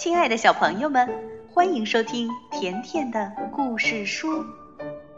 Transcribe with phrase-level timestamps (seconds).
[0.00, 1.06] 亲爱的小朋友们，
[1.52, 4.46] 欢迎收听甜甜的故事书，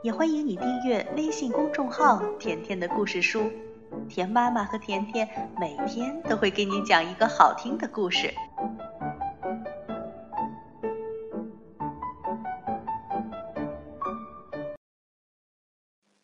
[0.02, 3.48] 也欢迎你订阅微信公众号“甜甜的故事书”。
[4.10, 8.34] 甜妈妈和甜甜每天都会给你讲一个好听的故事。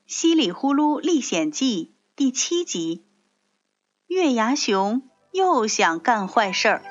[0.10, 3.06] 《唏哩呼噜历险记》第七集，
[4.08, 6.82] 月牙熊又想干坏事儿。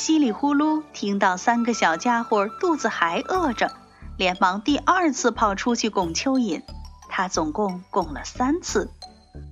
[0.00, 3.70] 稀里呼噜听到三个小家伙肚子还饿着，
[4.16, 6.62] 连忙第二次跑出去拱蚯蚓。
[7.10, 8.90] 他总共拱了三次，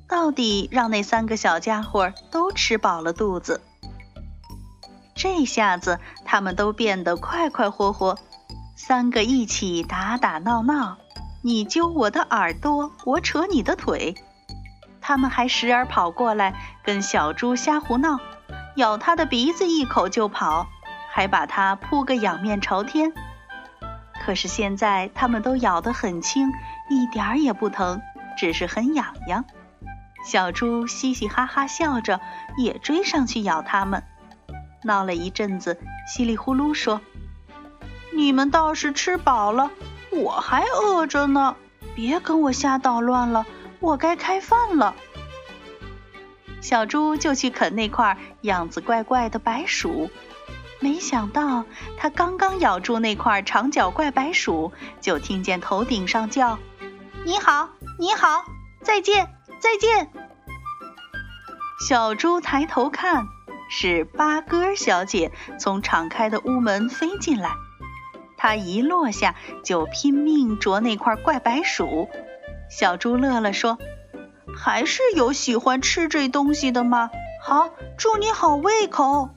[0.09, 3.61] 到底让那三个小家伙都吃饱了肚子。
[5.15, 8.17] 这下子他们都变得快快活活，
[8.75, 10.97] 三个一起打打闹闹，
[11.43, 14.15] 你揪我的耳朵，我扯你的腿。
[15.03, 18.19] 他们还时而跑过来跟小猪瞎胡闹。
[18.79, 20.69] 咬他的鼻子一口就跑，
[21.11, 23.13] 还把他扑个仰面朝天。
[24.25, 26.53] 可是现在他们都咬得很轻，
[26.89, 28.01] 一点儿也不疼，
[28.37, 29.45] 只是很痒痒。
[30.25, 32.21] 小猪嘻嘻哈哈笑着，
[32.57, 34.05] 也追上去咬他们。
[34.85, 37.01] 闹了一阵子，稀里呼噜说
[38.15, 39.73] ：“你们倒是吃饱了，
[40.13, 41.57] 我还饿着呢。
[41.97, 43.45] 别跟我瞎捣乱了，
[43.81, 44.95] 我该开饭了。”
[46.61, 50.11] 小猪就去啃那块样子怪怪的白薯，
[50.81, 51.65] 没想到
[51.97, 56.59] 它刚刚咬住那块长脚怪白薯，就听见头顶上叫
[57.25, 58.45] ：“你好，你好，
[58.83, 59.29] 再见，
[59.61, 60.11] 再见。”
[61.89, 63.27] 小猪抬头看，
[63.71, 67.53] 是八哥小姐从敞开的屋门飞进来，
[68.37, 72.09] 她一落下就拼命啄那块怪白薯。
[72.69, 73.79] 小猪乐了说。
[74.59, 77.11] 还是有喜欢吃这东西的吗？
[77.41, 79.31] 好，祝你好胃口。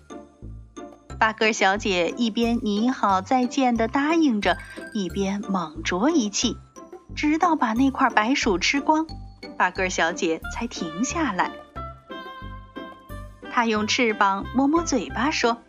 [1.20, 4.58] 八哥小姐一边你好再见的答应着，
[4.96, 6.58] 一边猛啄一气，
[7.16, 9.06] 直到把那块白薯吃光，
[9.58, 11.52] 八哥小姐才停下来。
[13.52, 15.62] 她用翅膀摸摸嘴巴，说：“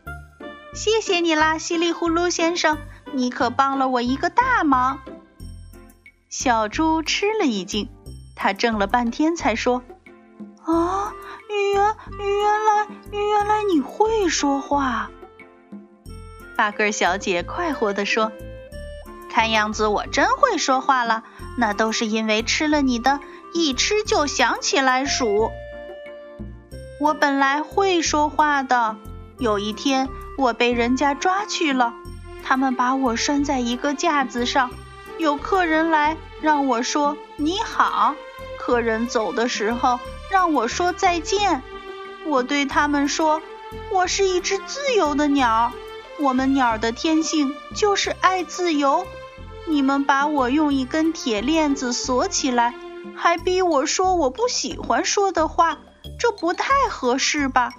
[0.75, 2.78] 谢谢你啦，稀里呼噜先生，
[3.12, 5.00] 你可帮了我一个大忙。”
[6.31, 7.91] 小猪吃了一惊。
[8.34, 9.82] 他怔了半天，才说
[10.65, 11.12] ：“啊，
[11.48, 15.10] 原原来原来你会说话。”
[16.56, 18.32] 八哥小姐快活地说
[19.31, 21.25] ：“看样子我真会说话了，
[21.56, 23.21] 那都是因为吃了你的，
[23.54, 25.50] 一吃就想起来数。
[27.00, 28.97] 我本来会说话的，
[29.38, 31.94] 有一天我被人家抓去了，
[32.44, 34.71] 他们把我拴在一个架子上。”
[35.22, 38.16] 有客人来，让我说你好；
[38.59, 40.00] 客人走的时候，
[40.33, 41.62] 让我说再见。
[42.27, 43.41] 我对他们说，
[43.93, 45.72] 我是一只自由的鸟，
[46.19, 49.06] 我们鸟的天性就是爱自由。
[49.66, 52.75] 你们把我用一根铁链子锁起来，
[53.15, 55.78] 还逼我说我不喜欢说的话，
[56.19, 57.72] 这不太合适吧？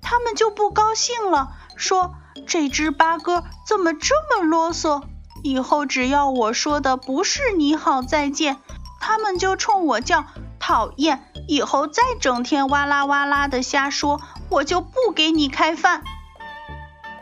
[0.00, 2.14] 他们就不高兴了，说
[2.46, 5.02] 这只八哥怎么这么啰嗦？
[5.44, 8.56] 以后只要我说的不是你好再见，
[8.98, 10.24] 他们就冲我叫
[10.58, 11.30] 讨厌。
[11.46, 16.02] 以后再整天哇啦哇啦的瞎说，我就不给你开饭。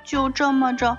[0.05, 0.99] 就这么着，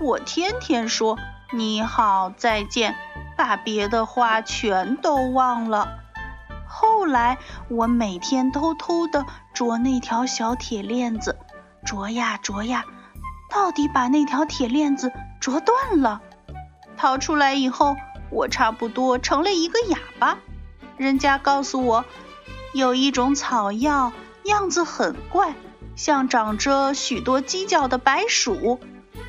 [0.00, 1.16] 我天天说
[1.52, 2.96] 你好再见，
[3.36, 6.00] 把别的话全都忘了。
[6.66, 7.38] 后来
[7.70, 9.24] 我每天偷偷的
[9.54, 11.38] 啄那条小铁链子，
[11.86, 12.84] 啄呀啄呀，
[13.48, 16.20] 到底把那条铁链子啄断了。
[16.98, 17.96] 逃出来以后，
[18.30, 20.38] 我差不多成了一个哑巴。
[20.96, 22.04] 人家告诉我，
[22.72, 25.54] 有一种草药，样子很怪，
[25.94, 28.80] 像长着许多犄角的白薯。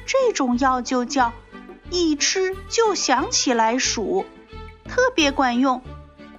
[0.07, 1.31] 这种药就叫
[1.91, 4.25] 一吃就想起来数，
[4.85, 5.83] 特别管用。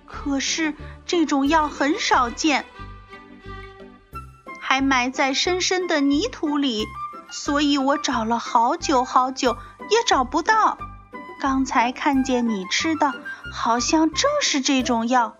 [0.05, 0.75] 可是
[1.06, 2.65] 这种药很少见，
[4.59, 6.85] 还埋在深深的泥土里，
[7.31, 9.56] 所以我找了好久好久
[9.88, 10.76] 也找不到。
[11.40, 13.14] 刚才看见你吃的，
[13.50, 15.37] 好像正是这种药。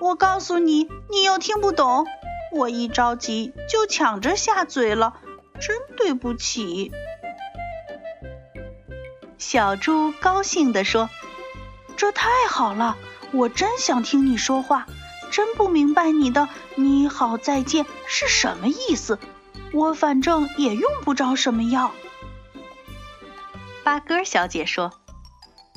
[0.00, 2.06] 我告诉你，你又听不懂。
[2.52, 5.14] 我一着急就抢着下嘴了，
[5.60, 6.92] 真对不起。
[9.38, 11.10] 小猪高兴地说
[11.96, 12.96] ：“这太好了，
[13.32, 14.86] 我真想听你说话，
[15.32, 19.18] 真不明白你的‘你好再见’是什么意思。
[19.72, 21.90] 我反正也用不着什么药。”
[23.82, 24.92] 八哥小姐说。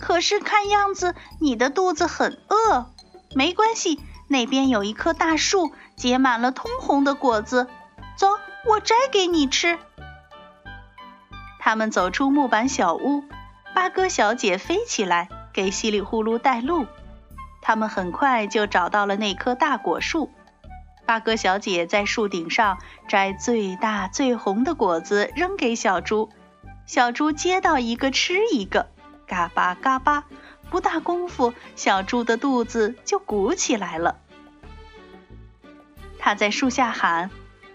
[0.04, 2.92] 可是看样子你的肚子很饿，
[3.34, 7.70] 没关系，那边有一棵大树，结满了通红的果子。
[8.18, 8.28] 走，
[8.68, 9.80] 我摘给你吃。
[11.58, 13.24] 他们走出木板小屋，
[13.74, 16.86] 八哥小姐飞起来给稀里呼噜带路。
[17.62, 20.30] 他们很快就找到了那棵大果树。
[21.06, 22.78] 八哥小姐在树顶上
[23.08, 26.30] 摘最大最红的果子，扔给小猪。
[26.86, 28.88] 小猪接到一个吃一个，
[29.28, 30.26] 嘎巴嘎巴，
[30.70, 34.20] 不大功夫，小猪的肚子就鼓起来了。
[36.20, 37.30] 他在树下喊：“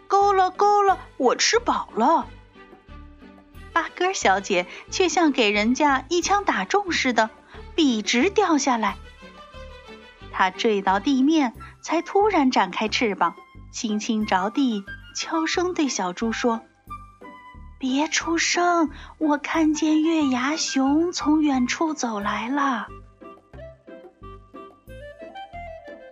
[0.08, 2.26] 够了，够了，我吃饱了。”
[3.72, 7.30] 八哥小姐却像给人家一枪打中似的，
[7.74, 8.96] 笔直掉下来。
[10.32, 13.34] 它坠到地面，才突然展开翅膀，
[13.72, 14.84] 轻轻着地，
[15.14, 16.62] 悄声对小猪说
[17.78, 22.88] ：“别出声，我看见月牙熊从远处走来了。”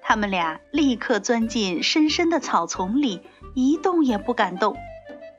[0.02, 3.22] 他们俩立刻钻进深深的草丛里，
[3.54, 4.76] 一动也不敢动。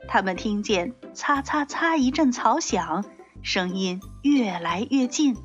[0.10, 3.06] 他们听见“擦擦擦”一阵草响，
[3.42, 5.38] 声音越来越近。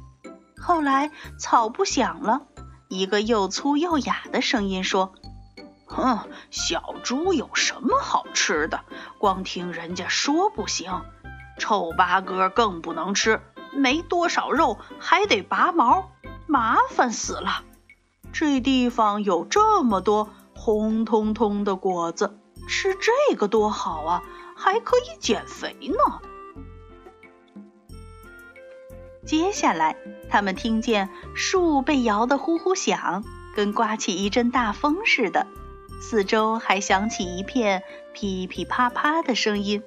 [0.56, 2.48] 后来草不响了。
[2.88, 5.14] 一个又粗又哑的声音说
[5.92, 8.80] ：“哼，小猪有什么好吃的？
[9.18, 11.02] 光听人家说不行。
[11.58, 13.40] 臭八哥更不能吃，
[13.72, 16.10] 没多少肉，还得拔毛，
[16.46, 17.62] 麻烦死了。
[18.32, 22.38] 这地方有这么多红彤彤的果子，
[22.68, 24.22] 吃这个多好啊，
[24.56, 26.20] 还可以减肥呢。”
[29.24, 29.96] 接下来，
[30.30, 33.22] 他们听见树被摇得呼呼响，
[33.54, 35.46] 跟刮起一阵大风似的。
[36.02, 39.82] 四周还响起一片噼噼啪啪的声音，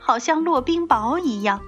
[0.00, 1.62] 好像落冰雹一样。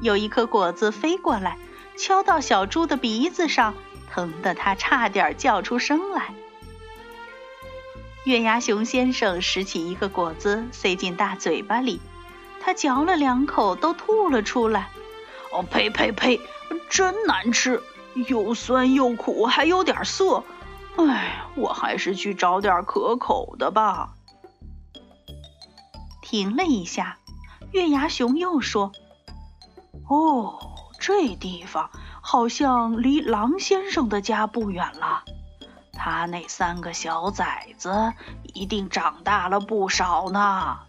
[0.00, 1.58] 有一颗果子飞过来，
[1.98, 3.74] 敲到小猪的鼻子上，
[4.10, 6.32] 疼得它差点叫出声来。
[8.24, 12.00] 月牙熊先生拾起一个果子，塞进大嘴巴里，
[12.60, 14.88] 他嚼了两口，都吐了出来。
[15.52, 16.40] 哦呸呸呸！
[16.88, 17.82] 真难吃，
[18.28, 20.44] 又酸又苦，还有点涩。
[20.96, 24.14] 哎，我还是去找点可口的吧。
[26.20, 27.18] 停了一下，
[27.72, 28.92] 月牙熊又说
[30.08, 30.58] ：“哦，
[31.00, 31.90] 这地方
[32.20, 35.24] 好像离狼先生的家不远了。
[35.92, 38.12] 他那三个小崽子
[38.54, 40.80] 一定长大了不少呢。”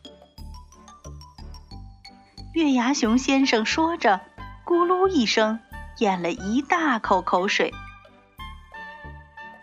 [2.53, 4.21] 月牙熊先生说着。
[4.65, 5.59] 咕噜一声，
[5.97, 7.73] 咽了一大口口水。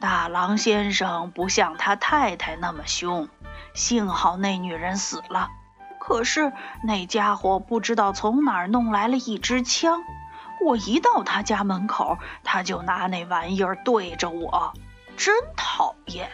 [0.00, 3.28] 大狼先生不像他太太那么凶，
[3.74, 5.50] 幸好那女人死了。
[5.98, 6.52] 可是
[6.82, 10.02] 那家伙不知道从哪儿弄来了一支枪，
[10.64, 14.72] 我一到他家门口，他就拿那玩意儿对着我，
[15.18, 16.30] 真讨厌。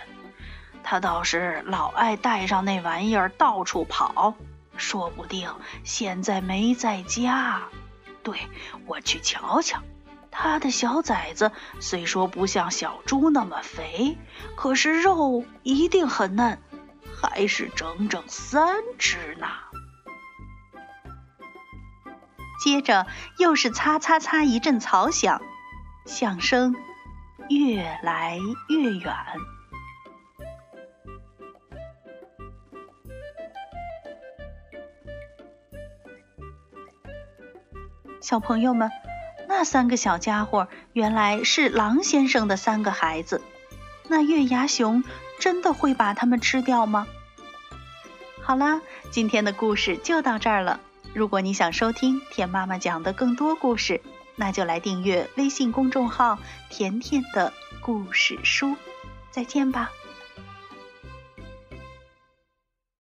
[0.84, 4.34] 他倒是老爱带上那玩意儿到处跑，
[4.76, 5.52] 说不定
[5.82, 7.62] 现在没在家。
[8.22, 8.38] 对，
[8.86, 9.80] 我去瞧瞧。
[10.38, 11.50] 他的小崽子
[11.80, 14.18] 虽说不像小猪那么肥，
[14.54, 16.58] 可是肉一定很嫩，
[17.18, 19.46] 还是整整三只呢。
[22.62, 23.06] 接着
[23.38, 25.40] 又是擦擦擦一阵草响，
[26.04, 26.76] 响声
[27.48, 29.14] 越来越远。
[38.20, 38.90] 小朋友们，
[39.58, 43.40] 那三个小家伙原来是狼先生的三个孩子。
[44.06, 45.02] 那月牙熊
[45.38, 47.06] 真的会把他们吃掉吗？
[48.42, 50.78] 好啦，今天的故事就到这儿了。
[51.14, 54.02] 如果你想收听甜妈妈讲的更多故事，
[54.34, 58.76] 那就来订阅微信公众号“甜甜的故事书”。
[59.32, 59.90] 再见吧。